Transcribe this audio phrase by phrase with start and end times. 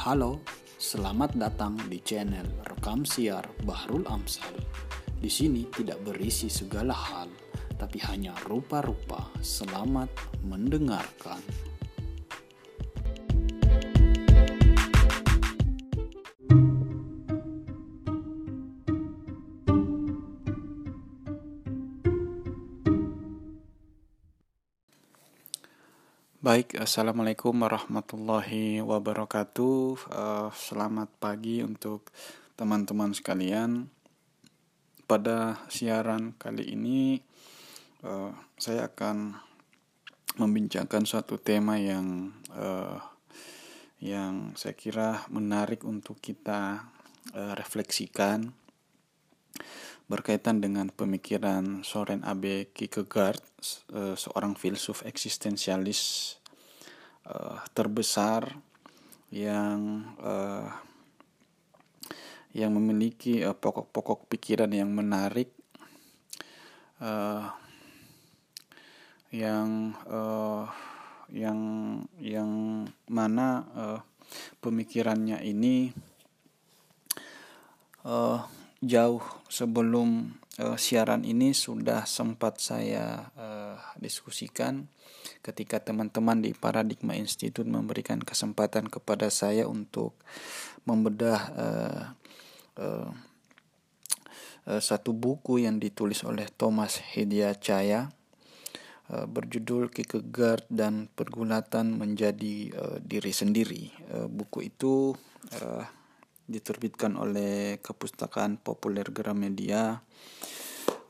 [0.00, 0.40] Halo,
[0.80, 4.56] selamat datang di channel Rekam Siar Bahrul Amsal.
[5.20, 7.28] Di sini tidak berisi segala hal,
[7.76, 9.28] tapi hanya rupa-rupa.
[9.44, 10.08] Selamat
[10.40, 11.44] mendengarkan.
[26.50, 30.10] Baik, assalamualaikum warahmatullahi wabarakatuh.
[30.10, 32.10] Uh, selamat pagi untuk
[32.58, 33.86] teman-teman sekalian.
[35.06, 37.22] Pada siaran kali ini,
[38.02, 39.38] uh, saya akan
[40.42, 42.98] membincangkan suatu tema yang uh,
[44.02, 46.82] yang saya kira menarik untuk kita
[47.30, 48.50] uh, refleksikan
[50.10, 53.38] berkaitan dengan pemikiran Soren Abe Kierkegaard,
[54.18, 56.39] seorang filsuf eksistensialis
[57.30, 58.50] uh, terbesar
[59.30, 60.66] yang uh,
[62.50, 65.54] yang memiliki pokok-pokok uh, pikiran yang menarik,
[66.98, 67.54] uh,
[69.30, 70.66] yang uh,
[71.30, 71.58] yang
[72.18, 72.50] yang
[73.06, 74.00] mana uh,
[74.58, 75.94] pemikirannya ini
[78.02, 78.42] uh,
[78.82, 84.90] jauh sebelum uh, siaran ini sudah sempat saya uh, diskusikan
[85.44, 90.18] ketika teman-teman di Paradigma Institute memberikan kesempatan kepada saya untuk
[90.88, 92.02] membedah uh,
[92.80, 93.10] uh,
[94.70, 98.12] satu buku yang ditulis oleh Thomas Hediacaya
[99.10, 103.90] uh, berjudul Kierkegaard dan Pergulatan Menjadi uh, Diri Sendiri.
[104.12, 105.16] Uh, buku itu
[105.64, 105.84] uh,
[106.50, 110.02] diterbitkan oleh Kepustakaan Populer Gramedia.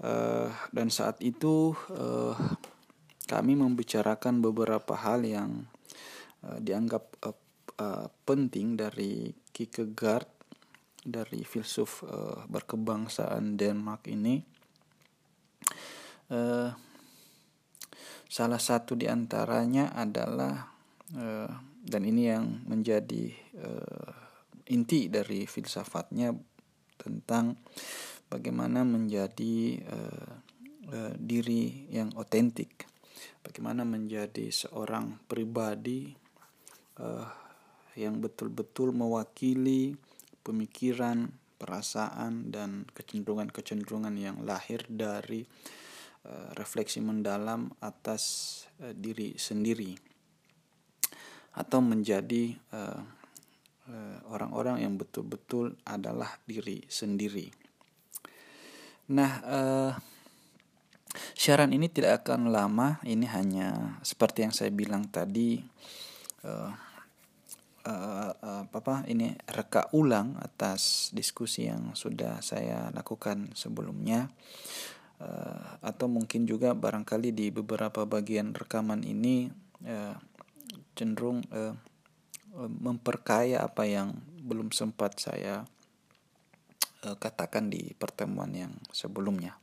[0.01, 2.37] Uh, dan saat itu uh,
[3.29, 5.69] kami membicarakan beberapa hal yang
[6.45, 7.37] uh, dianggap uh,
[7.81, 10.29] uh, penting dari Kierkegaard
[11.01, 14.41] dari filsuf uh, berkebangsaan Denmark ini.
[16.31, 16.73] Uh,
[18.31, 20.71] salah satu di antaranya adalah
[21.17, 24.10] uh, dan ini yang menjadi uh,
[24.69, 26.35] inti dari filsafatnya
[27.01, 27.57] tentang
[28.29, 30.33] bagaimana menjadi uh,
[30.93, 32.85] uh, diri yang otentik,
[33.41, 36.13] bagaimana menjadi seorang pribadi
[37.01, 37.27] uh,
[37.97, 39.97] yang betul-betul mewakili
[40.45, 45.45] pemikiran, perasaan dan kecenderungan-kecenderungan yang lahir dari
[46.25, 48.23] uh, refleksi mendalam atas
[48.81, 50.11] uh, diri sendiri
[51.51, 53.20] atau menjadi uh,
[54.31, 57.51] orang-orang yang betul-betul adalah diri sendiri.
[59.11, 59.93] Nah, uh,
[61.35, 63.03] siaran ini tidak akan lama.
[63.03, 65.59] Ini hanya seperti yang saya bilang tadi.
[66.47, 66.71] Uh,
[67.85, 74.31] uh, uh, apa ini reka ulang atas diskusi yang sudah saya lakukan sebelumnya.
[75.21, 79.53] Uh, atau mungkin juga barangkali di beberapa bagian rekaman ini
[79.85, 80.17] uh,
[80.97, 81.77] cenderung uh,
[82.69, 85.65] memperkaya apa yang belum sempat saya
[87.07, 89.57] uh, katakan di pertemuan yang sebelumnya.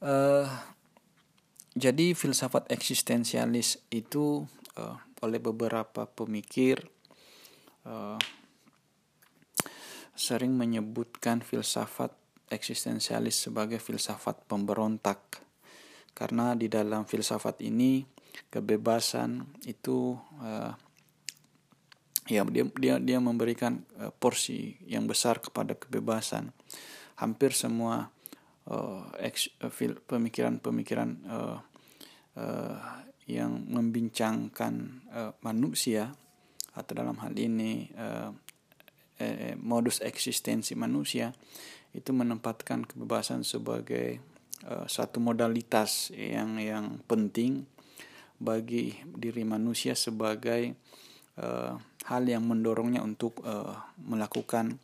[0.00, 0.48] Uh,
[1.76, 4.48] jadi filsafat eksistensialis itu
[4.80, 6.82] uh, oleh beberapa pemikir
[7.84, 8.18] uh,
[10.16, 12.16] sering menyebutkan filsafat
[12.50, 15.44] eksistensialis sebagai filsafat pemberontak
[16.12, 18.02] karena di dalam filsafat ini
[18.50, 20.74] kebebasan itu uh,
[22.30, 26.54] ya dia dia dia memberikan uh, porsi yang besar kepada kebebasan.
[27.18, 28.14] Hampir semua
[28.70, 29.02] uh,
[30.06, 31.58] pemikiran-pemikiran uh,
[32.38, 32.78] uh,
[33.26, 36.14] yang membincangkan uh, manusia
[36.74, 38.30] atau dalam hal ini uh,
[39.18, 41.34] eh, modus eksistensi manusia
[41.90, 44.22] itu menempatkan kebebasan sebagai
[44.64, 47.66] uh, satu modalitas yang yang penting
[48.40, 50.78] bagi diri manusia sebagai
[51.40, 51.74] uh,
[52.06, 54.78] hal yang mendorongnya untuk uh, melakukan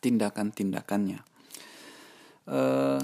[0.00, 1.20] tindakan-tindakannya.
[2.48, 3.02] Uh,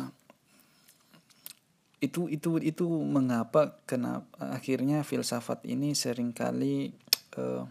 [2.01, 6.93] itu itu itu mengapa kenapa akhirnya filsafat ini sering kali
[7.41, 7.65] uh,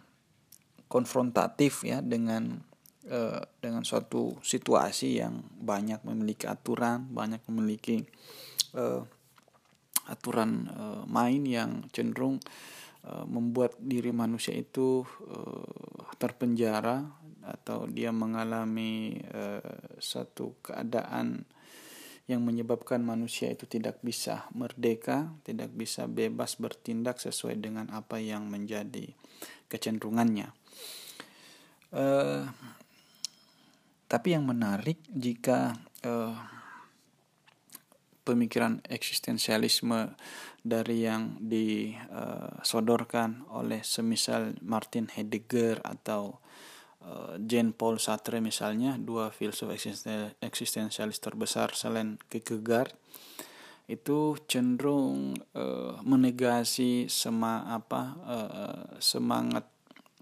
[0.89, 2.61] konfrontatif ya dengan
[3.09, 8.01] uh, dengan suatu situasi yang banyak memiliki aturan, banyak memiliki
[8.73, 9.05] uh,
[10.09, 17.03] aturan uh, main yang cenderung Eh, membuat diri manusia itu uh, terpenjara
[17.43, 21.43] atau dia mengalami uh, satu keadaan
[22.23, 28.47] yang menyebabkan manusia itu tidak bisa merdeka, tidak bisa bebas bertindak sesuai dengan apa yang
[28.47, 29.11] menjadi
[29.67, 30.55] kecenderungannya.
[31.91, 32.47] Uh,
[34.07, 35.75] tapi yang menarik jika
[36.07, 36.39] uh,
[38.23, 40.15] pemikiran eksistensialisme
[40.63, 46.39] dari yang disodorkan oleh semisal Martin Heidegger atau
[47.03, 49.67] uh, Jean Paul Sartre misalnya dua filsuf
[50.39, 52.95] eksistensialis terbesar selain Kierkegaard
[53.91, 59.67] itu cenderung uh, menegasi sema apa uh, semangat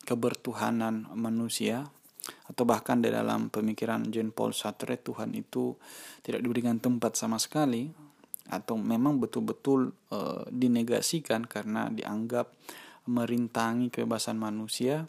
[0.01, 1.85] kebertuhanan manusia
[2.49, 5.77] atau bahkan di dalam pemikiran Jean Paul Sartre Tuhan itu
[6.25, 8.09] tidak diberikan tempat sama sekali
[8.49, 12.49] atau memang betul-betul uh, dinegasikan karena dianggap
[13.05, 15.05] merintangi kebebasan manusia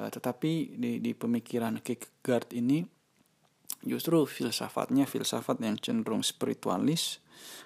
[0.00, 2.82] uh, tetapi di, di pemikiran Kierkegaard ini
[3.84, 7.20] justru filsafatnya filsafat yang cenderung spiritualis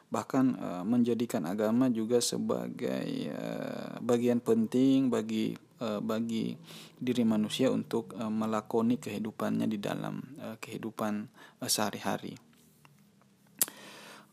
[0.08, 5.52] bahkan uh, menjadikan agama juga sebagai uh, bagian penting bagi
[5.84, 6.56] uh, bagi
[6.96, 11.28] diri manusia untuk uh, melakoni kehidupannya di dalam uh, kehidupan
[11.60, 12.47] uh, sehari-hari.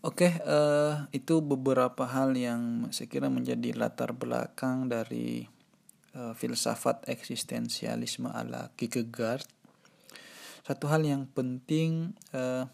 [0.06, 5.50] Oke, okay, uh, itu beberapa hal yang saya kira menjadi latar belakang dari
[6.14, 9.50] uh, filsafat eksistensialisme ala Kierkegaard.
[10.62, 12.70] Satu hal yang penting uh,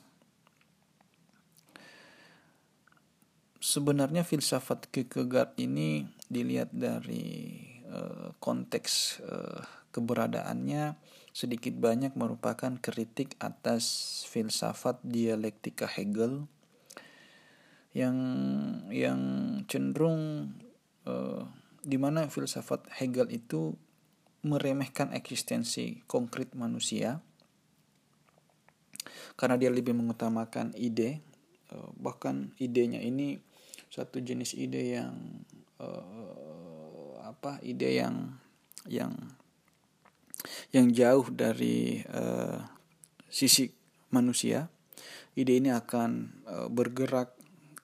[3.63, 9.63] sebenarnya filsafat Kierkegaard ini dilihat dari uh, konteks uh,
[9.95, 10.99] keberadaannya
[11.31, 16.51] sedikit banyak merupakan kritik atas filsafat dialektika Hegel
[17.91, 18.17] yang
[18.87, 19.21] yang
[19.67, 20.55] cenderung
[21.03, 21.43] uh,
[21.81, 23.75] di mana filsafat Hegel itu
[24.41, 27.21] meremehkan eksistensi konkret manusia
[29.37, 31.21] karena dia lebih mengutamakan ide
[32.03, 33.39] bahkan idenya ini
[33.91, 35.43] satu jenis ide yang
[35.79, 38.39] uh, apa ide yang
[38.87, 39.13] yang
[40.71, 42.59] yang jauh dari uh,
[43.27, 43.69] sisi
[44.15, 44.71] manusia.
[45.35, 46.11] Ide ini akan
[46.47, 47.35] uh, bergerak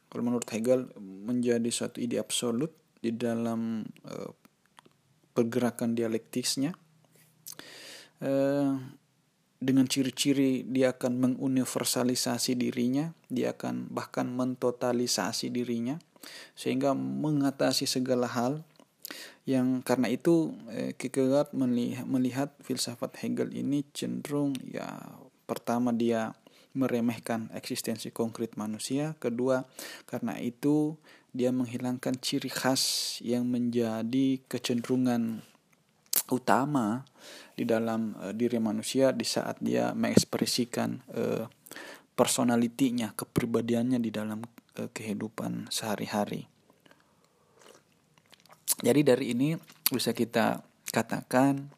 [0.07, 2.71] kalau menurut Hegel menjadi suatu ide absolut
[3.03, 4.31] di dalam uh,
[5.35, 6.73] pergerakan dialektisnya
[8.23, 8.73] uh,
[9.57, 15.97] dengan ciri-ciri dia akan menguniversalisasi dirinya, dia akan bahkan mentotalisasi dirinya
[16.53, 18.61] sehingga mengatasi segala hal
[19.47, 25.15] yang karena itu eh, Kierkegaard melihat, melihat filsafat Hegel ini cenderung ya
[25.47, 26.35] pertama dia
[26.77, 29.65] meremehkan eksistensi konkret manusia, kedua
[30.05, 30.93] karena itu
[31.33, 35.41] dia menghilangkan ciri khas yang menjadi kecenderungan
[36.29, 37.05] utama
[37.57, 41.45] di dalam uh, diri manusia di saat dia mengekspresikan uh,
[42.13, 46.45] personalitinya, kepribadiannya di dalam uh, kehidupan sehari-hari.
[48.77, 49.57] Jadi dari ini
[49.89, 50.61] bisa kita
[50.93, 51.73] katakan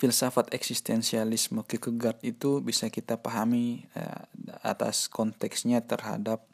[0.00, 4.24] filsafat eksistensialisme Kierkegaard itu bisa kita pahami uh,
[4.64, 6.44] atas konteksnya terhadap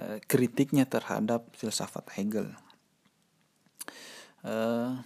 [0.00, 2.52] uh, kritiknya terhadap filsafat Hegel.
[4.44, 5.00] Uh,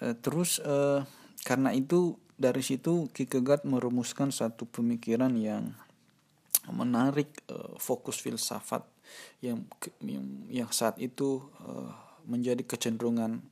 [0.00, 1.04] Eh, terus uh,
[1.44, 5.76] karena itu dari situ Kierkegaard merumuskan satu pemikiran yang
[6.72, 8.80] menarik uh, fokus filsafat
[9.44, 9.68] yang
[10.48, 11.92] yang, saat itu uh,
[12.24, 13.44] menjadi kecenderungan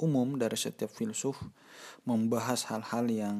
[0.00, 1.36] umum dari setiap filsuf
[2.04, 3.36] membahas hal-hal yang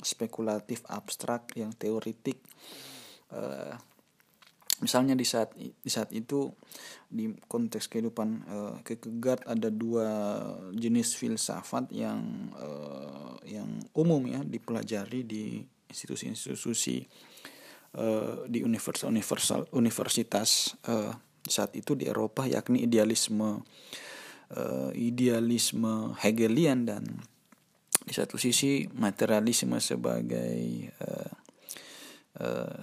[0.00, 2.40] spekulatif abstrak yang teoritik.
[3.30, 3.76] Uh,
[4.80, 6.50] misalnya di saat di saat itu
[7.06, 10.08] di konteks kehidupan uh, Kierkegaard ada dua
[10.72, 17.04] jenis filsafat yang uh, yang umum ya dipelajari di institusi-institusi
[18.00, 21.12] uh, di universitas universal universitas uh,
[21.44, 23.60] saat itu di Eropa yakni idealisme
[24.56, 27.04] uh, idealisme Hegelian dan
[28.00, 31.32] di satu sisi materialisme sebagai uh,
[32.40, 32.78] uh,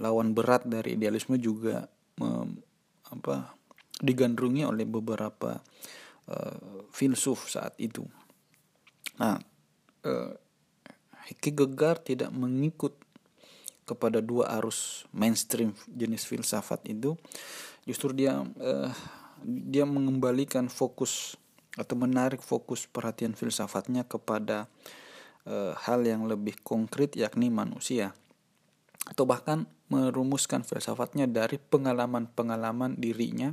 [0.00, 1.84] lawan berat dari idealisme juga
[2.16, 2.56] mem,
[3.10, 3.52] apa
[4.00, 5.60] digandrungi oleh beberapa
[6.30, 8.06] uh, filsuf saat itu.
[9.20, 9.36] Nah,
[10.08, 10.32] uh,
[11.30, 12.96] Kierkegaard tidak mengikut
[13.86, 17.14] kepada dua arus mainstream jenis filsafat itu,
[17.86, 18.90] justru dia uh,
[19.44, 21.36] dia mengembalikan fokus
[21.78, 24.66] atau menarik fokus perhatian filsafatnya kepada
[25.46, 28.12] uh, hal yang lebih konkret yakni manusia
[29.06, 33.50] atau bahkan merumuskan filsafatnya dari pengalaman-pengalaman dirinya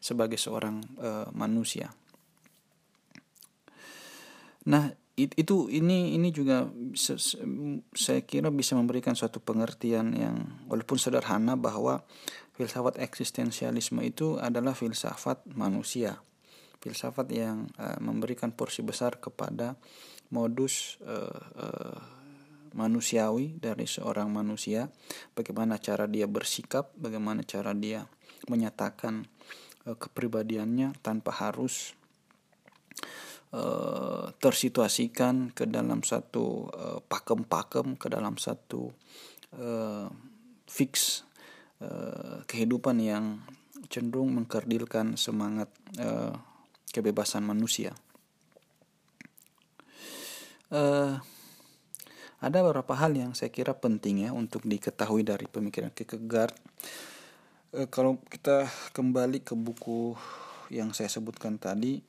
[0.00, 1.92] sebagai seorang e, manusia.
[4.64, 6.66] Nah, itu ini ini juga
[7.94, 12.02] saya kira bisa memberikan suatu pengertian yang walaupun sederhana bahwa
[12.58, 16.22] filsafat eksistensialisme itu adalah filsafat manusia.
[16.84, 19.72] filsafat yang uh, memberikan porsi besar kepada
[20.28, 21.96] modus uh, uh,
[22.76, 24.92] manusiawi dari seorang manusia,
[25.32, 28.04] bagaimana cara dia bersikap, bagaimana cara dia
[28.52, 29.24] menyatakan
[29.88, 31.96] uh, kepribadiannya tanpa harus
[33.54, 36.66] uh, tersituasikan ke dalam satu
[37.06, 38.90] pakem-pakem, ke dalam satu
[39.54, 40.10] uh,
[40.66, 41.22] fix
[42.48, 43.44] kehidupan yang
[43.92, 45.68] cenderung mengkerdilkan semangat
[46.88, 47.92] kebebasan manusia.
[52.40, 56.56] Ada beberapa hal yang saya kira penting ya untuk diketahui dari pemikiran Kierkegaard.
[57.92, 58.64] Kalau kita
[58.96, 60.16] kembali ke buku
[60.72, 62.00] yang saya sebutkan tadi,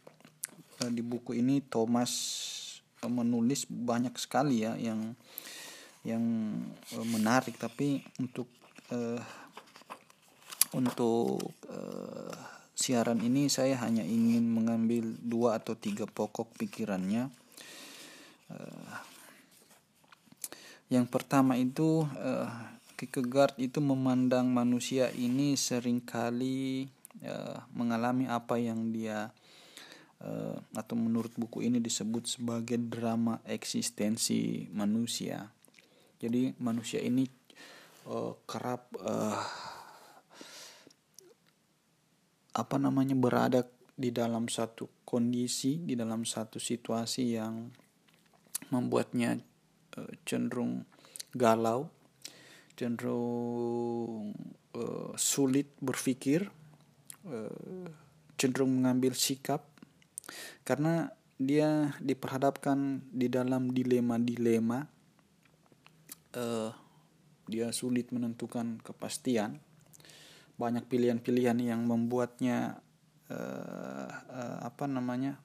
[0.92, 2.12] di buku ini Thomas
[3.02, 5.16] uh, menulis banyak sekali ya yang
[6.06, 6.24] yang
[6.94, 8.50] uh, menarik, tapi untuk
[8.94, 9.22] uh,
[10.76, 11.42] untuk
[11.72, 12.36] uh,
[12.76, 17.32] siaran ini saya hanya ingin mengambil dua atau tiga pokok pikirannya.
[18.52, 18.94] Uh,
[20.94, 22.50] yang pertama itu uh,
[22.96, 26.88] Kierkegaard itu memandang manusia ini sering kali
[27.26, 29.36] uh, mengalami apa yang dia
[30.26, 35.54] uh, atau menurut buku ini disebut sebagai drama eksistensi manusia.
[36.18, 37.30] Jadi manusia ini
[38.10, 39.42] uh, kerap uh,
[42.56, 43.62] apa namanya berada
[43.96, 47.72] di dalam satu kondisi di dalam satu situasi yang
[48.74, 49.40] membuatnya
[50.00, 50.84] uh, cenderung
[51.36, 51.92] galau
[52.76, 54.36] cenderung
[54.76, 56.48] uh, sulit berpikir
[57.28, 57.88] uh,
[58.36, 59.75] cenderung mengambil sikap
[60.66, 64.88] karena dia diperhadapkan di dalam dilema-dilema
[66.36, 66.72] uh,
[67.46, 69.62] dia sulit menentukan kepastian.
[70.56, 72.80] Banyak pilihan-pilihan yang membuatnya
[73.28, 75.44] uh, uh, apa namanya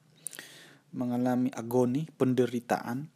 [0.95, 3.11] mengalami agoni penderitaan.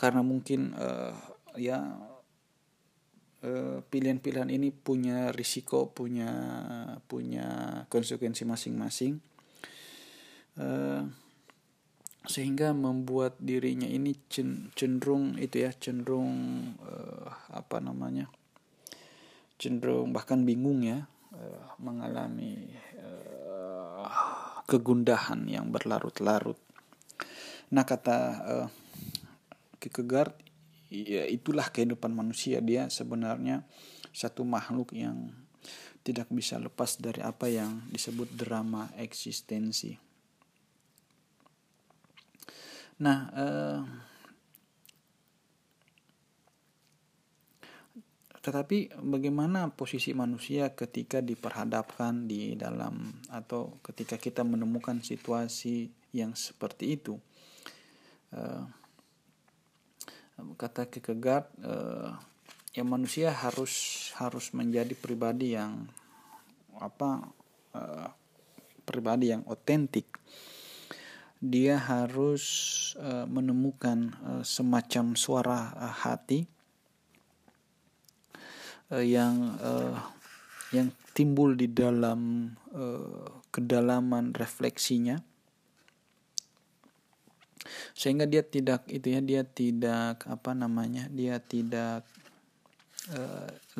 [0.00, 1.14] Karena mungkin uh,
[1.56, 1.78] ya
[3.90, 6.30] pilihan-pilihan ini punya risiko punya
[7.10, 9.18] punya konsekuensi masing-masing
[10.58, 11.06] uh,
[12.22, 14.14] sehingga membuat dirinya ini
[14.78, 16.30] cenderung itu ya cenderung
[16.86, 18.30] uh, apa namanya
[19.58, 24.06] cenderung bahkan bingung ya uh, mengalami uh,
[24.66, 26.58] kegundahan yang berlarut-larut.
[27.74, 28.68] Nah kata uh,
[29.82, 30.38] Kierkegaard,
[30.94, 33.66] ya itulah kehidupan manusia dia sebenarnya
[34.14, 35.34] satu makhluk yang
[36.06, 40.11] tidak bisa lepas dari apa yang disebut drama eksistensi.
[43.00, 43.80] Nah, uh,
[48.42, 56.98] Tetapi bagaimana posisi manusia ketika diperhadapkan di dalam atau ketika kita menemukan situasi yang seperti
[56.98, 57.22] itu?
[58.34, 58.66] Uh,
[60.58, 62.18] kata Kierkegaard, uh,
[62.74, 65.86] ya manusia harus harus menjadi pribadi yang
[66.82, 67.30] apa
[67.78, 68.10] uh,
[68.82, 70.18] pribadi yang otentik.
[71.42, 72.44] Dia harus
[73.02, 76.46] uh, menemukan uh, semacam suara uh, hati
[78.92, 79.56] yang
[80.68, 82.52] yang timbul di dalam
[83.48, 85.16] kedalaman refleksinya.
[87.96, 92.04] Sehingga dia tidak itu ya dia tidak apa namanya dia tidak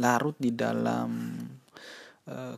[0.01, 1.37] larut di dalam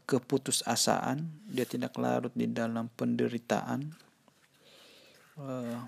[0.07, 1.51] keputusasaan.
[1.51, 4.04] Dia tidak larut di dalam penderitaan
[5.39, 5.79] uh,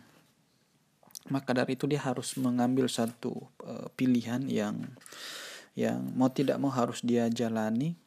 [1.31, 3.35] maka dari itu dia harus mengambil satu
[3.67, 4.77] uh, pilihan yang
[5.77, 7.99] yang mau tidak mau harus dia jalani.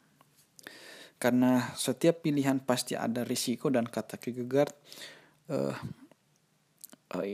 [1.20, 4.72] Karena setiap pilihan pasti ada risiko dan kata Kierkegaard
[5.52, 5.76] uh,
[7.12, 7.24] uh,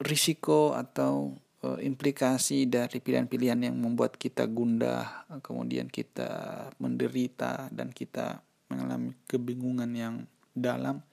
[0.00, 8.40] risiko atau uh, implikasi dari pilihan-pilihan yang membuat kita gundah kemudian kita menderita dan kita
[8.72, 10.14] mengalami kebingungan yang
[10.56, 11.04] dalam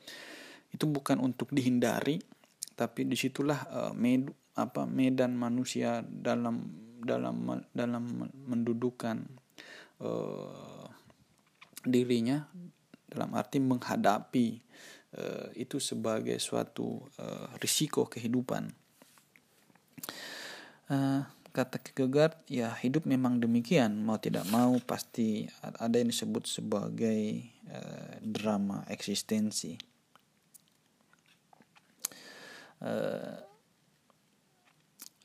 [0.73, 2.17] itu bukan untuk dihindari
[2.73, 6.65] tapi di situlah uh, med apa medan manusia dalam
[7.01, 8.03] dalam dalam
[8.49, 9.21] mendudukan
[10.01, 10.89] uh,
[11.85, 12.47] dirinya
[13.05, 14.47] dalam arti menghadapi
[15.17, 18.73] uh, itu sebagai suatu uh, risiko kehidupan.
[20.89, 21.21] Uh,
[21.53, 28.17] kata Kierkegaard, ya hidup memang demikian, mau tidak mau pasti ada yang disebut sebagai uh,
[28.25, 29.92] drama eksistensi.
[32.83, 33.39] Uh,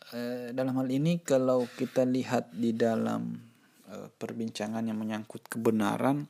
[0.08, 3.28] Eh, dalam hal ini kalau kita lihat di dalam
[3.92, 6.24] uh, perbincangan yang menyangkut kebenaran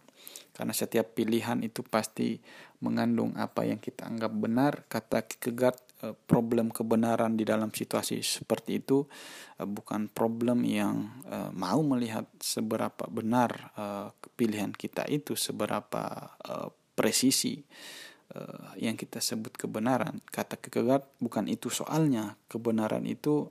[0.50, 2.42] karena setiap pilihan itu pasti
[2.82, 8.82] mengandung apa yang kita anggap benar kata Kierkegaard eh, problem kebenaran di dalam situasi seperti
[8.82, 9.06] itu
[9.62, 13.70] eh, bukan problem yang eh, mau melihat seberapa benar
[14.34, 16.34] pilihan kita itu seberapa
[16.98, 17.62] presisi
[18.76, 23.48] yang kita sebut kebenaran kata Kierkegaard bukan itu soalnya kebenaran itu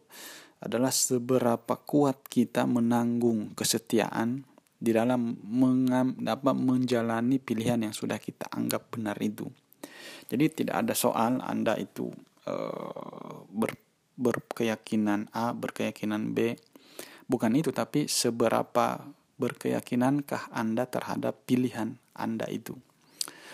[0.61, 4.45] adalah seberapa kuat kita menanggung kesetiaan
[4.77, 9.49] di dalam mengam, apa, menjalani pilihan yang sudah kita anggap benar itu.
[10.29, 12.13] Jadi tidak ada soal Anda itu
[12.45, 13.73] uh, ber,
[14.17, 16.57] berkeyakinan A, berkeyakinan B.
[17.25, 19.01] Bukan itu, tapi seberapa
[19.37, 22.77] berkeyakinankah Anda terhadap pilihan Anda itu.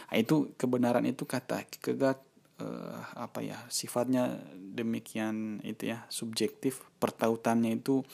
[0.10, 2.20] Nah, itu kebenaran itu kata kegat
[2.62, 6.84] uh, apa ya sifatnya demikian itu ya subjektif.
[6.98, 8.06] Pertautannya itu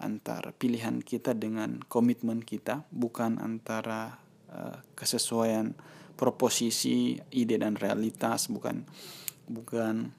[0.00, 4.18] antara pilihan kita dengan komitmen kita bukan antara
[4.52, 5.74] uh, kesesuaian
[6.18, 8.82] proposisi ide dan realitas bukan
[9.46, 10.10] bukan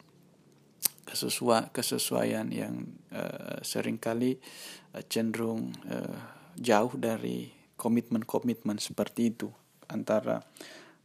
[1.03, 4.37] kesesuaian kesesuaian yang uh, sering kali
[4.95, 6.17] uh, cenderung uh,
[6.55, 9.49] jauh dari komitmen-komitmen seperti itu.
[9.89, 10.43] Antara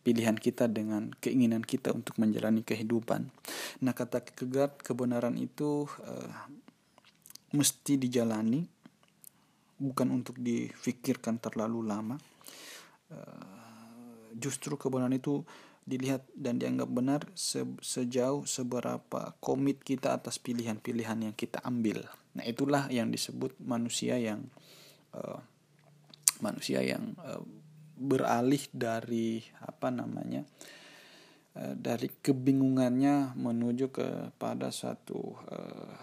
[0.04, 3.32] pilihan kita dengan keinginan kita untuk menjalani kehidupan.
[3.80, 6.30] Nah, kata kegat kebenaran itu uh,
[7.56, 8.68] mesti dijalani,
[9.80, 12.20] bukan untuk difikirkan terlalu lama.
[13.08, 15.40] Uh, justru kebenaran itu
[15.84, 22.04] dilihat dan dianggap benar se sejauh seberapa komit kita atas pilihan-pilihan yang kita ambil.
[22.37, 24.49] Nah, itulah yang disebut manusia yang
[25.16, 25.40] uh,
[26.44, 27.40] manusia yang uh,
[27.94, 30.42] beralih dari apa namanya
[31.54, 35.94] uh, dari kebingungannya menuju kepada suatu uh,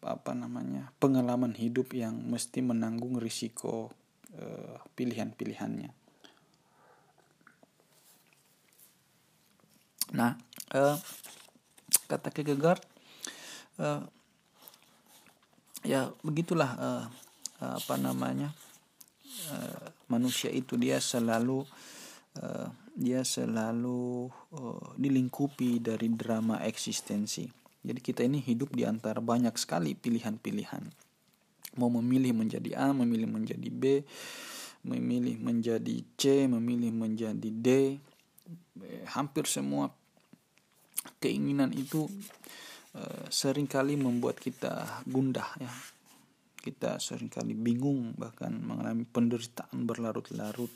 [0.00, 3.92] apa namanya pengalaman hidup yang mesti menanggung risiko
[4.32, 5.92] uh, pilihan-pilihannya.
[10.10, 10.34] Nah,
[12.10, 12.34] kata
[13.78, 14.02] uh,
[15.86, 16.70] ya begitulah
[17.60, 18.50] apa namanya
[20.10, 21.62] manusia itu dia selalu
[22.42, 27.46] uh, dia selalu uh, dilingkupi dari drama eksistensi.
[27.80, 30.84] Jadi kita ini hidup di antara banyak sekali pilihan-pilihan.
[31.80, 34.04] Mau memilih menjadi A, memilih menjadi B,
[34.84, 37.96] memilih menjadi C, memilih menjadi D.
[38.84, 39.88] Eh, hampir semua
[41.22, 42.04] keinginan itu
[42.92, 45.72] uh, sering kali membuat kita gundah ya
[46.60, 50.70] kita sering kali bingung bahkan mengalami penderitaan berlarut-larut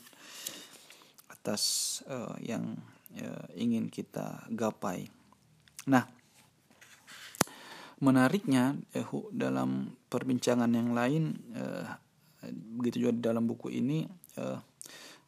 [1.29, 2.73] atas uh, yang
[3.21, 5.05] uh, ingin kita gapai.
[5.85, 6.09] Nah,
[8.01, 11.85] menariknya eh, dalam perbincangan yang lain uh,
[12.81, 14.05] begitu juga dalam buku ini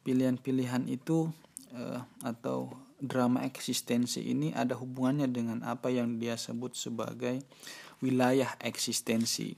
[0.04, 1.30] pilihan-pilihan uh, itu
[1.74, 7.40] uh, atau drama eksistensi ini ada hubungannya dengan apa yang dia sebut sebagai
[8.02, 9.54] wilayah eksistensi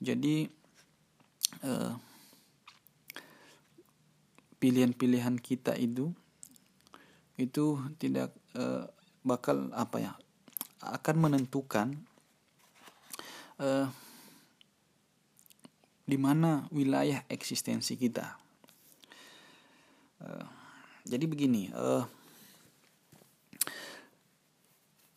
[0.00, 0.50] jadi
[1.64, 1.96] uh,
[4.60, 6.12] pilihan-pilihan kita itu
[7.36, 8.88] itu tidak uh,
[9.20, 10.12] bakal apa ya
[10.80, 12.00] akan menentukan
[13.60, 13.88] uh,
[16.06, 18.38] di mana wilayah eksistensi kita.
[20.22, 20.46] Uh,
[21.02, 22.06] jadi begini, uh,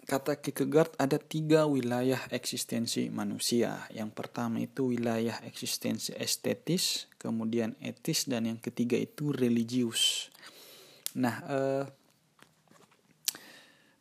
[0.10, 3.86] Kata Kierkegaard ada tiga wilayah eksistensi manusia.
[3.94, 10.34] Yang pertama itu wilayah eksistensi estetis, kemudian etis, dan yang ketiga itu religius.
[11.14, 11.86] Nah, eh,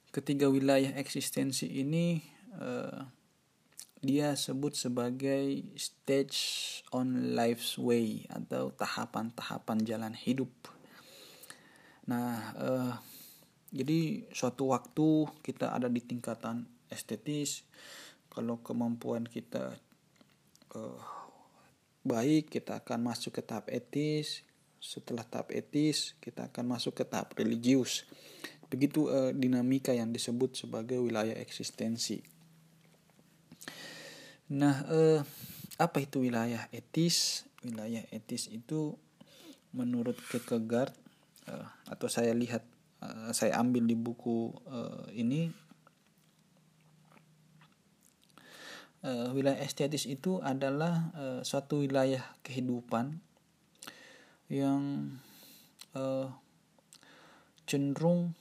[0.08, 2.24] ketiga wilayah eksistensi ini
[2.56, 3.00] eh,
[4.00, 6.40] dia sebut sebagai stage
[6.88, 10.72] on life's way atau tahapan-tahapan jalan hidup.
[12.08, 13.17] Nah, eh,
[13.68, 17.68] jadi suatu waktu kita ada di tingkatan estetis
[18.32, 19.76] kalau kemampuan kita
[20.72, 21.00] uh,
[22.08, 24.46] baik kita akan masuk ke tahap etis.
[24.78, 28.08] Setelah tahap etis kita akan masuk ke tahap religius.
[28.72, 32.24] Begitu uh, dinamika yang disebut sebagai wilayah eksistensi.
[34.48, 35.20] Nah uh,
[35.76, 37.44] apa itu wilayah etis?
[37.60, 38.96] Wilayah etis itu
[39.76, 40.96] menurut Kierkegaard
[41.52, 42.64] uh, atau saya lihat
[43.02, 45.50] uh, saya ambil di buku uh, ini.
[48.98, 53.22] Uh, wilayah estetis itu adalah uh, suatu wilayah kehidupan
[54.50, 55.14] yang
[55.94, 56.26] uh,
[57.62, 58.34] cenderung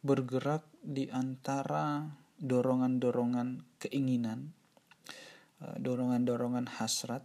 [0.00, 2.08] bergerak di antara
[2.40, 4.56] dorongan-dorongan keinginan,
[5.60, 7.20] dorongan-dorongan hasrat,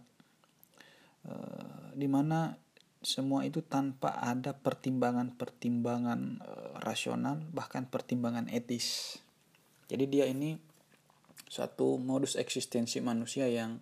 [1.96, 2.52] di mana
[3.06, 9.22] semua itu tanpa ada pertimbangan-pertimbangan e, rasional bahkan pertimbangan etis.
[9.86, 10.58] Jadi dia ini
[11.46, 13.78] suatu modus eksistensi manusia yang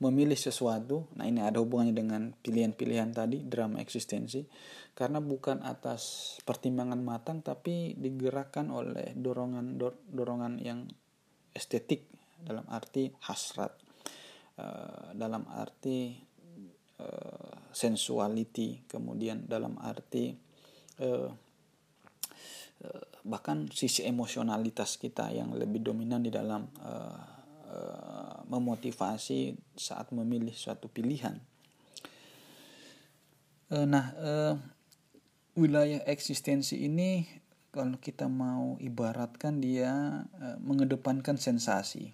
[0.00, 1.04] memilih sesuatu.
[1.20, 4.48] Nah ini ada hubungannya dengan pilihan-pilihan tadi drama eksistensi.
[4.96, 9.76] Karena bukan atas pertimbangan matang tapi digerakkan oleh dorongan
[10.08, 10.88] dorongan yang
[11.52, 12.08] estetik
[12.40, 13.76] dalam arti hasrat.
[14.56, 14.66] E,
[15.12, 16.32] dalam arti
[17.04, 20.32] uh, sensuality kemudian dalam arti
[21.04, 21.28] uh,
[23.24, 27.20] bahkan sisi emosionalitas kita yang lebih dominan di dalam uh,
[27.72, 31.40] uh, memotivasi saat memilih suatu pilihan.
[33.72, 34.54] Uh, nah uh,
[35.56, 37.24] wilayah eksistensi ini
[37.72, 42.12] kalau kita mau ibaratkan dia uh, mengedepankan sensasi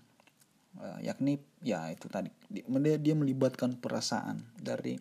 [1.03, 2.31] yakni ya itu tadi.
[2.51, 4.95] Dia, melibatkan perasaan dari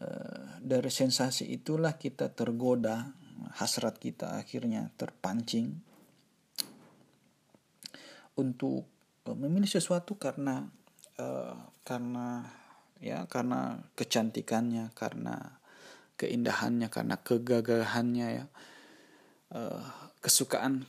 [0.00, 3.12] uh, dari sensasi itulah kita tergoda
[3.58, 5.80] hasrat kita akhirnya terpancing
[8.38, 8.86] untuk
[9.26, 10.68] uh, memilih sesuatu karena
[11.18, 12.48] uh, karena
[13.02, 15.60] ya karena kecantikannya karena
[16.16, 18.46] keindahannya karena kegagahannya ya.
[19.54, 19.84] Uh,
[20.24, 20.88] kesukaan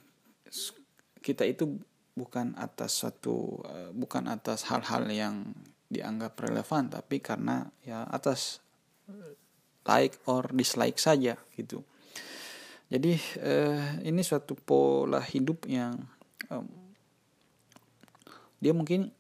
[1.20, 1.84] kita itu
[2.16, 5.52] bukan atas suatu uh, bukan atas hal-hal yang
[5.92, 8.66] dianggap relevan tapi karena ya atas
[9.86, 11.86] like or dislike saja gitu.
[12.90, 15.94] Jadi uh, ini suatu pola hidup yang
[16.50, 16.66] um,
[18.62, 19.14] dia mungkin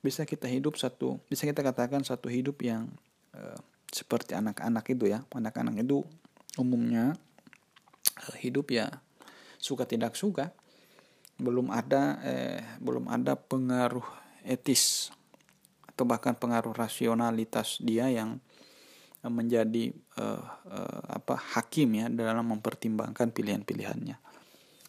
[0.00, 2.88] bisa kita hidup satu bisa kita katakan satu hidup yang
[3.36, 3.58] uh,
[3.92, 5.24] seperti anak-anak itu ya.
[5.32, 6.04] Anak-anak itu
[6.56, 7.16] umumnya
[8.24, 8.88] uh, hidup ya
[9.60, 10.52] suka tidak suka
[11.36, 14.04] belum ada eh, belum ada pengaruh
[14.44, 15.12] etis
[15.84, 18.40] atau bahkan pengaruh rasionalitas dia yang
[19.20, 24.16] eh, menjadi eh, eh, apa hakim ya dalam mempertimbangkan pilihan-pilihannya.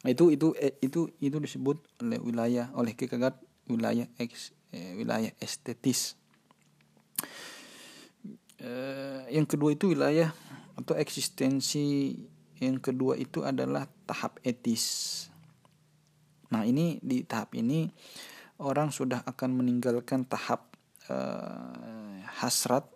[0.08, 3.36] Itu itu eh, itu itu disebut oleh wilayah oleh Kierkegaard
[3.68, 6.16] wilayah eks, eh, wilayah estetis.
[8.58, 10.32] Eh, yang kedua itu wilayah
[10.80, 12.16] atau eksistensi
[12.58, 15.28] yang kedua itu adalah tahap etis
[16.54, 17.88] Nah, ini di tahap ini
[18.64, 20.72] orang sudah akan meninggalkan tahap
[21.12, 22.88] uh, hasrat,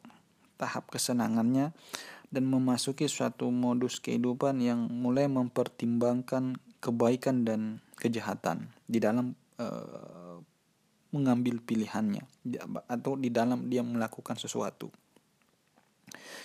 [0.57, 1.73] tahap kesenangannya
[2.31, 10.39] dan memasuki suatu modus kehidupan yang mulai mempertimbangkan kebaikan dan kejahatan di dalam uh,
[11.11, 12.23] mengambil pilihannya
[12.87, 14.87] atau di dalam dia melakukan sesuatu.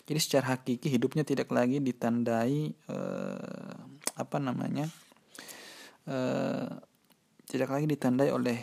[0.07, 3.79] Jadi secara hakiki hidupnya tidak lagi ditandai uh,
[4.19, 4.91] apa namanya
[6.11, 6.83] uh,
[7.47, 8.59] tidak lagi ditandai oleh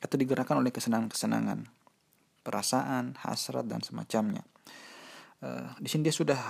[0.00, 1.64] atau digerakkan oleh kesenangan-kesenangan,
[2.44, 4.44] perasaan, hasrat dan semacamnya.
[5.40, 6.40] Uh, di sini dia sudah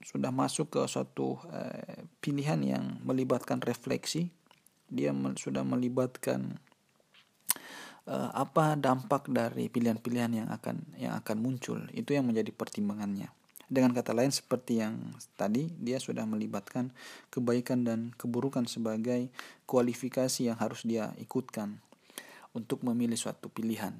[0.00, 4.32] sudah masuk ke suatu uh, pilihan yang melibatkan refleksi.
[4.86, 6.56] Dia sudah melibatkan
[8.06, 11.80] uh, apa dampak dari pilihan-pilihan yang akan yang akan muncul.
[11.92, 13.28] Itu yang menjadi pertimbangannya.
[13.66, 16.94] Dengan kata lain seperti yang tadi dia sudah melibatkan
[17.34, 19.26] kebaikan dan keburukan sebagai
[19.66, 21.82] kualifikasi yang harus dia ikutkan
[22.54, 23.92] untuk memilih suatu pilihan.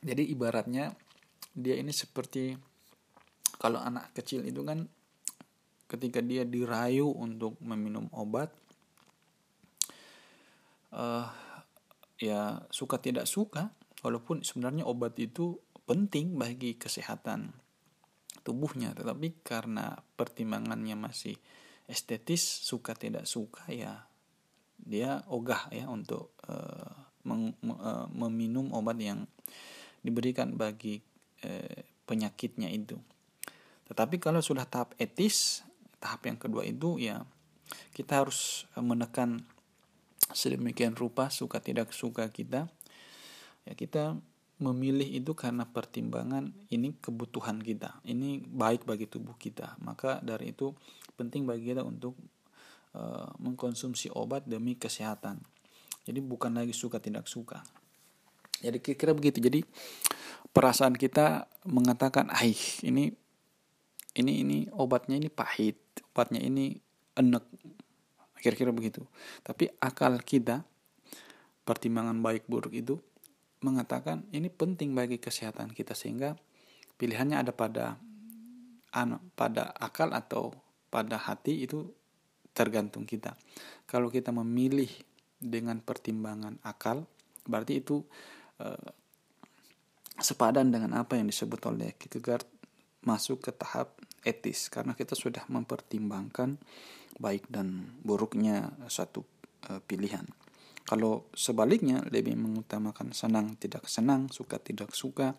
[0.00, 0.94] Jadi ibaratnya
[1.50, 2.54] dia ini seperti
[3.60, 4.88] kalau anak kecil itu kan
[5.90, 8.54] ketika dia dirayu untuk meminum obat
[10.94, 11.26] uh,
[12.16, 15.58] ya suka tidak suka walaupun sebenarnya obat itu
[15.90, 17.50] penting bagi kesehatan
[18.46, 21.34] tubuhnya tetapi karena pertimbangannya masih
[21.90, 24.06] estetis suka tidak suka ya
[24.78, 26.94] dia ogah ya untuk uh,
[27.26, 29.26] meng, uh, meminum obat yang
[30.00, 31.02] diberikan bagi
[31.44, 32.96] uh, penyakitnya itu.
[33.90, 35.66] Tetapi kalau sudah tahap etis
[36.00, 37.26] tahap yang kedua itu ya
[37.92, 39.44] kita harus menekan
[40.32, 42.70] sedemikian rupa suka tidak suka kita.
[43.68, 44.16] Ya kita
[44.60, 49.80] memilih itu karena pertimbangan ini kebutuhan kita, ini baik bagi tubuh kita.
[49.80, 50.76] Maka dari itu
[51.16, 52.12] penting bagi kita untuk
[52.92, 55.40] uh, mengkonsumsi obat demi kesehatan.
[56.04, 57.64] Jadi bukan lagi suka tidak suka.
[58.60, 59.40] Jadi kira-kira begitu.
[59.40, 59.64] Jadi
[60.52, 63.08] perasaan kita mengatakan, "Ah, ini
[64.12, 65.80] ini ini obatnya ini pahit,
[66.12, 66.76] obatnya ini
[67.16, 67.44] enek."
[68.40, 69.04] Kira-kira begitu.
[69.40, 70.64] Tapi akal kita
[71.64, 73.00] pertimbangan baik buruk itu
[73.60, 76.36] mengatakan ini penting bagi kesehatan kita sehingga
[76.96, 78.00] pilihannya ada pada
[78.96, 80.52] anu, pada akal atau
[80.88, 81.88] pada hati itu
[82.50, 83.38] tergantung kita.
[83.86, 84.90] Kalau kita memilih
[85.38, 87.06] dengan pertimbangan akal,
[87.46, 88.02] berarti itu
[88.58, 88.90] eh,
[90.20, 92.44] sepadan dengan apa yang disebut oleh Kierkegaard
[93.00, 96.60] masuk ke tahap etis karena kita sudah mempertimbangkan
[97.16, 99.24] baik dan buruknya satu
[99.68, 100.24] uh, pilihan.
[100.90, 105.38] Kalau sebaliknya lebih mengutamakan senang tidak senang, suka tidak suka,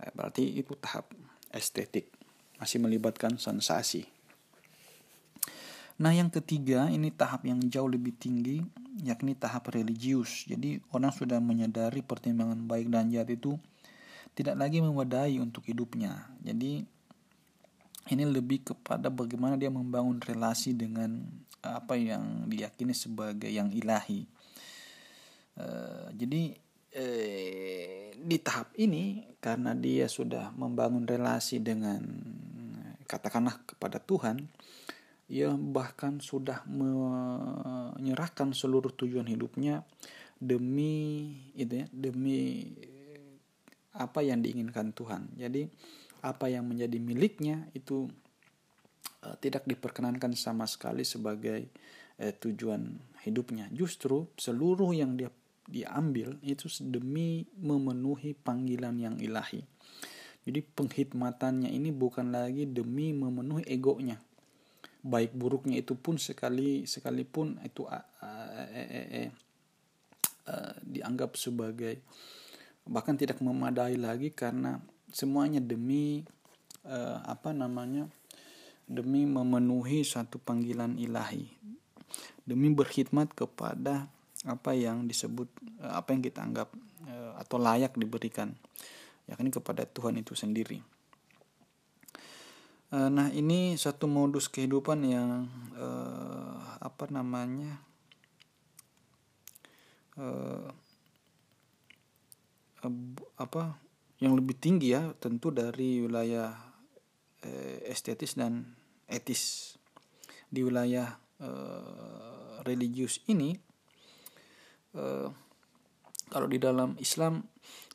[0.00, 1.12] eh, berarti itu tahap
[1.52, 2.08] estetik,
[2.56, 4.08] masih melibatkan sensasi.
[6.00, 8.64] Nah, yang ketiga ini tahap yang jauh lebih tinggi,
[9.04, 10.48] yakni tahap religius.
[10.48, 13.60] Jadi, orang sudah menyadari pertimbangan baik dan jahat itu
[14.32, 16.32] tidak lagi memadai untuk hidupnya.
[16.40, 16.88] Jadi,
[18.16, 21.20] ini lebih kepada bagaimana dia membangun relasi dengan
[21.60, 24.24] apa yang diyakini sebagai yang ilahi.
[25.60, 26.56] Uh, jadi
[26.96, 32.00] uh, di tahap ini karena dia sudah membangun relasi dengan
[33.04, 34.48] katakanlah kepada Tuhan,
[35.28, 39.82] ia bahkan sudah menyerahkan seluruh tujuan hidupnya
[40.40, 42.70] demi itu ya demi
[43.92, 45.34] apa yang diinginkan Tuhan.
[45.36, 45.66] Jadi
[46.22, 48.06] apa yang menjadi miliknya itu
[49.26, 51.68] uh, tidak diperkenankan sama sekali sebagai
[52.22, 53.66] uh, tujuan hidupnya.
[53.74, 55.32] Justru seluruh yang dia
[55.70, 59.62] diambil itu demi memenuhi panggilan yang ilahi.
[60.42, 64.18] Jadi penghikmatannya ini bukan lagi demi memenuhi egonya.
[65.00, 69.30] Baik buruknya itu pun sekali sekalipun itu uh, uh, uh,
[70.50, 72.02] uh, dianggap sebagai
[72.84, 74.82] bahkan tidak memadai lagi karena
[75.14, 76.26] semuanya demi
[76.84, 78.10] uh, apa namanya
[78.90, 81.46] demi memenuhi satu panggilan ilahi.
[82.42, 84.10] Demi berkhidmat kepada
[84.48, 85.48] apa yang disebut
[85.84, 86.72] uh, apa yang kita anggap
[87.04, 88.56] uh, atau layak diberikan
[89.28, 90.82] yakni kepada Tuhan itu sendiri.
[92.90, 95.46] Eh, nah ini satu modus kehidupan yang
[96.82, 97.78] apa namanya
[103.38, 103.78] apa
[104.18, 106.50] yang lebih tinggi ya tentu dari wilayah
[107.86, 108.66] estetis dan
[109.06, 109.78] etis.
[110.50, 111.14] Di wilayah
[112.66, 113.69] religius ini
[114.96, 115.28] uh,
[116.30, 117.42] kalau di dalam Islam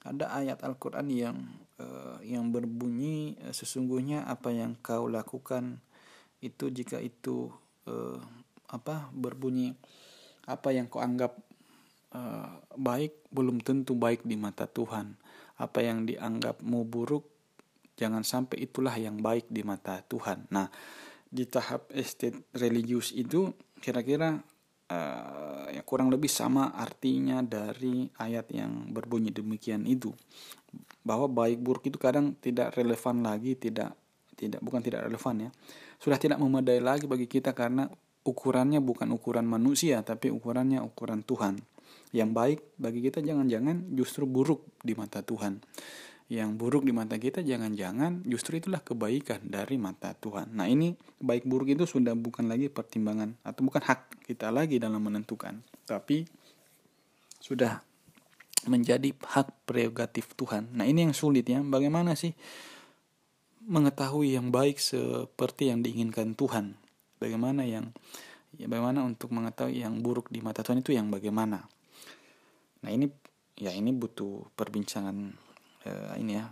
[0.06, 1.38] ada ayat Al-Quran yang
[1.82, 5.82] uh, yang berbunyi uh, sesungguhnya apa yang kau lakukan
[6.44, 7.50] itu jika itu
[7.90, 8.20] uh,
[8.70, 9.74] apa berbunyi
[10.46, 11.34] apa yang kau anggap
[12.14, 15.18] uh, baik belum tentu baik di mata Tuhan.
[15.56, 17.26] Apa yang dianggapmu buruk
[17.96, 20.52] jangan sampai itulah yang baik di mata Tuhan.
[20.52, 20.68] Nah
[21.26, 24.40] di tahap estate religius itu kira-kira
[24.90, 30.14] uh, ya kurang lebih sama artinya dari ayat yang berbunyi demikian itu.
[31.06, 33.94] Bahwa baik buruk itu kadang tidak relevan lagi tidak
[34.36, 35.50] tidak bukan tidak relevan ya.
[36.02, 37.88] Sudah tidak memadai lagi bagi kita karena
[38.26, 41.62] ukurannya bukan ukuran manusia tapi ukurannya ukuran Tuhan.
[42.12, 45.60] Yang baik bagi kita jangan-jangan justru buruk di mata Tuhan
[46.26, 50.58] yang buruk di mata kita jangan-jangan justru itulah kebaikan dari mata Tuhan.
[50.58, 55.06] Nah ini baik buruk itu sudah bukan lagi pertimbangan atau bukan hak kita lagi dalam
[55.06, 56.26] menentukan, tapi
[57.38, 57.78] sudah
[58.66, 60.74] menjadi hak prerogatif Tuhan.
[60.74, 62.34] Nah ini yang sulit ya, bagaimana sih
[63.70, 66.74] mengetahui yang baik seperti yang diinginkan Tuhan?
[67.22, 67.94] Bagaimana yang
[68.58, 71.70] ya bagaimana untuk mengetahui yang buruk di mata Tuhan itu yang bagaimana?
[72.82, 73.06] Nah ini
[73.62, 75.45] ya ini butuh perbincangan
[75.86, 76.46] uh, ini ya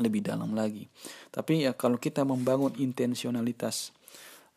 [0.00, 0.86] lebih dalam lagi.
[1.30, 3.92] Tapi ya kalau kita membangun intensionalitas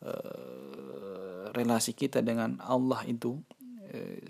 [0.02, 3.38] uh, relasi kita dengan Allah itu
[3.94, 4.26] uh,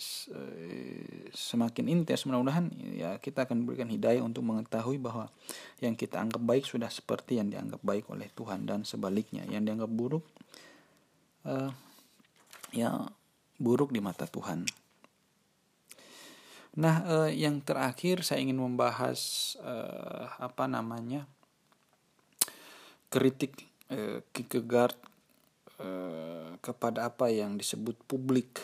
[1.35, 5.31] semakin intens mudah-mudahan ya kita akan berikan hidayah untuk mengetahui bahwa
[5.81, 9.91] yang kita anggap baik sudah seperti yang dianggap baik oleh Tuhan dan sebaliknya yang dianggap
[9.91, 10.25] buruk
[11.49, 11.73] uh,
[12.75, 13.09] ya
[13.59, 14.84] buruk di mata Tuhan.
[16.75, 21.23] Nah, eh, yang terakhir saya ingin membahas eh, apa namanya
[23.07, 23.63] kritik
[23.95, 24.99] eh, Kierkegaard
[25.79, 28.59] eh, kepada apa yang disebut publik.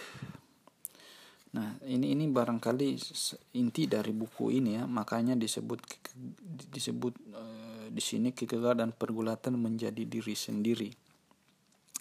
[1.54, 2.98] Nah, ini ini barangkali
[3.58, 5.78] inti dari buku ini ya, makanya disebut
[6.70, 10.90] disebut eh, di sini Kierkegaard dan pergulatan menjadi diri sendiri.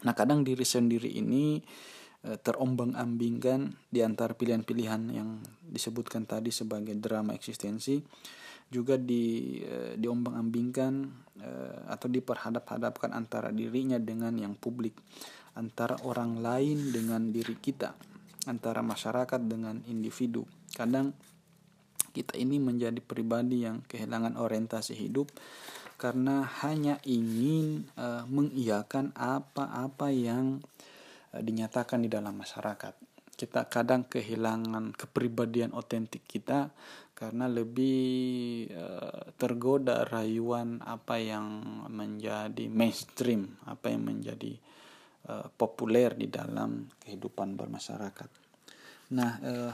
[0.10, 1.62] Nah, kadang diri sendiri ini
[2.20, 8.04] terombang-ambingkan di antara pilihan-pilihan yang disebutkan tadi sebagai drama eksistensi
[8.68, 10.94] juga di eh, diombang-ambingkan
[11.40, 15.00] eh, atau diperhadap-hadapkan antara dirinya dengan yang publik
[15.56, 17.96] antara orang lain dengan diri kita
[18.52, 20.44] antara masyarakat dengan individu.
[20.76, 21.16] Kadang
[22.12, 25.32] kita ini menjadi pribadi yang kehilangan orientasi hidup
[26.00, 27.86] karena hanya ingin
[28.32, 30.99] mengiyakan apa-apa yang Eh,
[31.34, 32.94] dinyatakan di dalam masyarakat.
[33.40, 36.76] Kita kadang kehilangan kepribadian otentik kita
[37.16, 41.48] karena lebih uh, tergoda rayuan apa yang
[41.88, 44.60] menjadi mainstream, apa yang menjadi
[45.32, 48.30] uh, populer di dalam kehidupan bermasyarakat.
[49.16, 49.74] Nah, uh,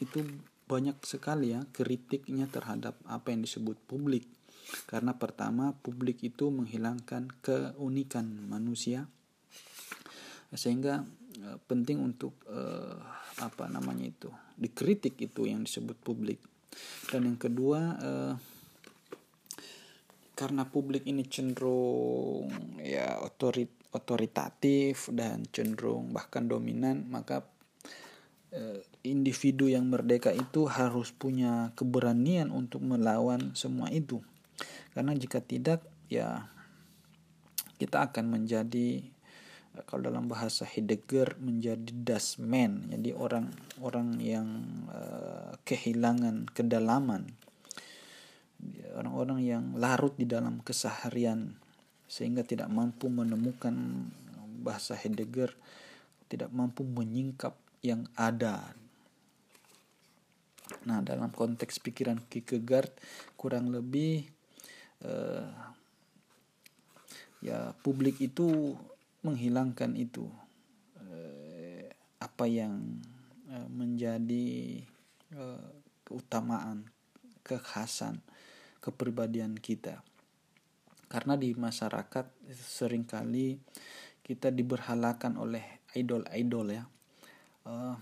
[0.00, 0.18] itu
[0.64, 4.24] banyak sekali ya kritiknya terhadap apa yang disebut publik.
[4.86, 9.10] Karena pertama, publik itu menghilangkan keunikan manusia
[10.54, 11.06] sehingga
[11.46, 12.98] uh, penting untuk uh,
[13.40, 16.38] apa namanya itu dikritik itu yang disebut publik.
[17.10, 18.32] Dan yang kedua eh,
[20.38, 22.46] karena publik ini cenderung
[22.78, 27.42] ya otorit otoritatif dan cenderung bahkan dominan maka
[29.02, 34.20] individu yang merdeka itu harus punya keberanian untuk melawan semua itu.
[34.92, 36.50] Karena jika tidak ya
[37.80, 39.00] kita akan menjadi
[39.86, 44.48] kalau dalam bahasa Heidegger menjadi dasman jadi orang orang yang
[44.90, 47.36] uh, kehilangan kedalaman.
[48.90, 51.56] Orang-orang yang larut di dalam keseharian
[52.10, 53.72] sehingga tidak mampu menemukan
[54.60, 55.54] bahasa Heidegger
[56.28, 58.76] tidak mampu menyingkap yang ada.
[60.86, 62.92] Nah dalam konteks pikiran Kierkegaard
[63.34, 64.28] kurang lebih
[65.02, 65.50] uh,
[67.40, 68.76] ya publik itu
[69.20, 70.28] menghilangkan itu
[70.96, 73.00] eh, apa yang
[73.48, 74.48] eh, menjadi
[75.36, 75.70] eh,
[76.04, 76.88] keutamaan
[77.44, 78.24] kekhasan
[78.80, 80.00] kepribadian kita.
[81.10, 83.58] Karena di masyarakat sering kali
[84.22, 86.84] kita diberhalakan oleh idol-idol ya.
[87.66, 87.98] Uh,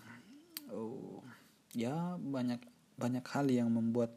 [1.72, 2.60] ya banyak
[3.00, 4.12] banyak hal yang membuat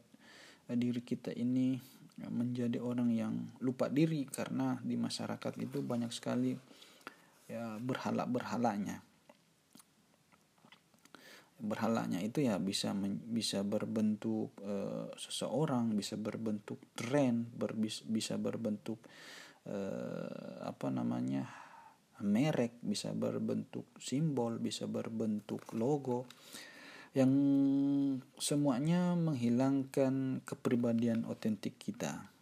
[0.68, 1.80] diri kita ini
[2.28, 3.34] menjadi orang yang
[3.64, 4.28] lupa diri.
[4.28, 6.52] Karena di masyarakat itu banyak sekali
[7.52, 9.04] ya berhala berhalanya
[11.62, 14.74] berhalanya itu ya bisa men, bisa berbentuk e,
[15.14, 18.98] seseorang bisa berbentuk tren ber, bisa berbentuk
[19.68, 19.78] e,
[20.64, 21.46] apa namanya
[22.24, 26.26] merek bisa berbentuk simbol bisa berbentuk logo
[27.12, 27.32] yang
[28.40, 32.32] semuanya menghilangkan kepribadian otentik kita.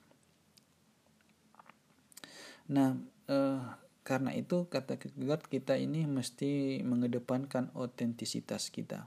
[2.70, 2.94] Nah
[3.26, 3.62] eh,
[4.10, 9.06] karena itu kata Kierkegaard kita ini mesti mengedepankan otentisitas kita.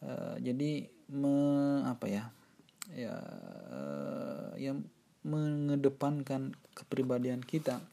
[0.00, 1.36] Uh, jadi me,
[1.84, 2.24] apa ya?
[2.96, 3.20] Ya
[3.68, 4.88] uh, yang
[5.28, 7.84] mengedepankan kepribadian kita.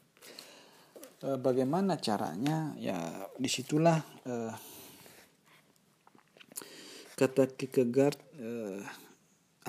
[1.20, 2.72] Uh, bagaimana caranya?
[2.80, 2.96] Ya
[3.36, 4.56] di situlah uh,
[7.20, 8.16] kata Kierkegaard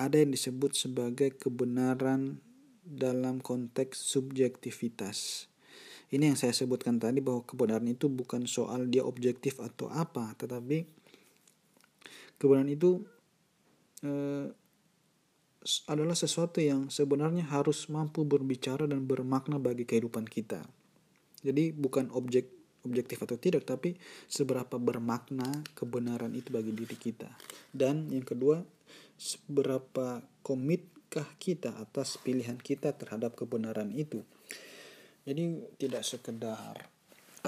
[0.00, 2.40] ada yang disebut sebagai kebenaran
[2.82, 5.46] dalam konteks subjektivitas
[6.14, 10.86] ini yang saya sebutkan tadi bahwa kebenaran itu bukan soal dia objektif atau apa, tetapi
[12.38, 13.02] kebenaran itu
[14.06, 14.46] eh,
[15.90, 20.62] adalah sesuatu yang sebenarnya harus mampu berbicara dan bermakna bagi kehidupan kita.
[21.42, 22.52] Jadi bukan objek
[22.84, 23.96] objektif atau tidak, tapi
[24.28, 27.32] seberapa bermakna kebenaran itu bagi diri kita.
[27.72, 28.60] Dan yang kedua,
[29.16, 34.20] seberapa komitkah kita atas pilihan kita terhadap kebenaran itu.
[35.24, 36.76] Jadi tidak sekedar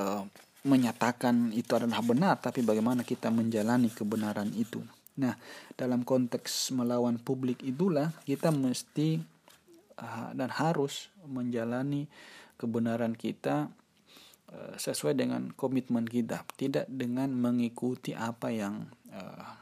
[0.00, 0.24] uh,
[0.64, 4.80] menyatakan itu adalah benar, tapi bagaimana kita menjalani kebenaran itu.
[5.20, 5.36] Nah,
[5.76, 9.20] dalam konteks melawan publik itulah kita mesti
[10.00, 12.08] uh, dan harus menjalani
[12.56, 13.68] kebenaran kita
[14.52, 19.52] uh, sesuai dengan komitmen kita, tidak dengan mengikuti apa yang uh,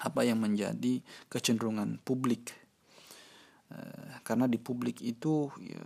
[0.00, 2.59] apa yang menjadi kecenderungan publik
[4.26, 5.82] karena di publik itu ya,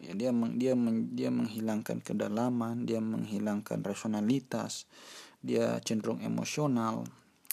[0.00, 4.88] ya dia meng, dia meng, dia menghilangkan kedalaman dia menghilangkan rasionalitas
[5.44, 7.04] dia cenderung emosional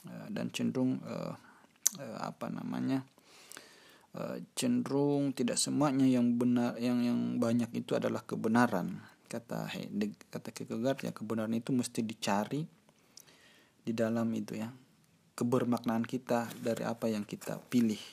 [0.08, 1.36] uh, dan cenderung uh,
[2.00, 3.04] uh, apa namanya
[4.60, 9.00] cenderung tidak semuanya yang benar yang yang banyak itu adalah kebenaran.
[9.32, 9.72] Kata
[10.28, 12.68] kata Kierkegaard ya kebenaran itu mesti dicari
[13.88, 14.68] di dalam itu ya.
[15.32, 18.04] Kebermaknaan kita dari apa yang kita pilih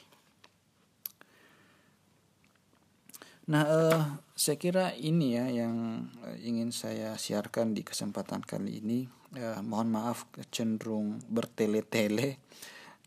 [3.48, 9.08] Nah, uh, saya kira ini ya yang uh, ingin saya siarkan di kesempatan kali ini.
[9.32, 12.44] Uh, mohon maaf cenderung bertele-tele,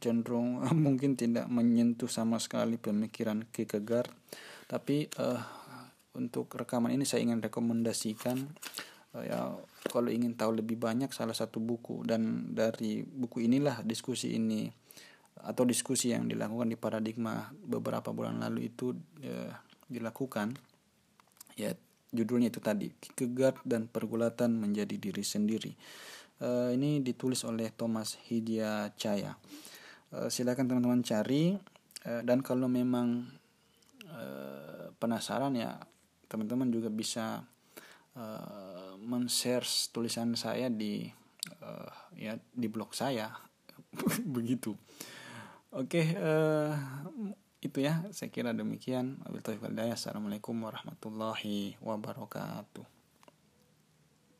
[0.01, 4.09] cenderung uh, mungkin tidak menyentuh sama sekali pemikiran Kierkegaard.
[4.65, 5.45] Tapi uh,
[6.17, 8.41] untuk rekaman ini saya ingin rekomendasikan
[9.13, 9.53] uh, ya
[9.93, 14.73] kalau ingin tahu lebih banyak salah satu buku dan dari buku inilah diskusi ini
[15.41, 18.93] atau diskusi yang dilakukan di paradigma beberapa bulan lalu itu
[19.25, 20.55] uh, dilakukan
[21.59, 21.75] ya
[22.15, 25.75] judulnya itu tadi Kierkegaard dan pergulatan menjadi diri sendiri.
[26.41, 29.37] Uh, ini ditulis oleh Thomas Hidia Caya
[30.15, 31.55] uh, silakan teman-teman cari
[32.07, 33.27] uh, dan kalau memang
[34.07, 35.79] uh, penasaran ya
[36.27, 37.43] teman-teman juga bisa
[38.15, 41.07] uh, men-share tulisan saya di
[41.63, 43.31] uh, ya di blog saya.
[44.35, 44.75] Begitu.
[45.71, 46.75] Oke okay, uh,
[47.61, 49.21] itu ya saya kira demikian.
[49.93, 53.00] Assalamualaikum warahmatullahi wabarakatuh